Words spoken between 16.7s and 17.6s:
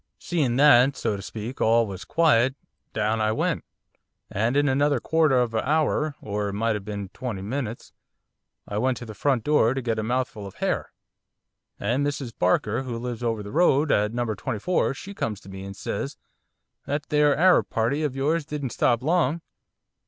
"That there